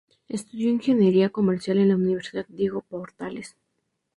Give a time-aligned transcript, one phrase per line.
[0.27, 3.55] Estudió ingeniería comercial en la Universidad Diego Portales.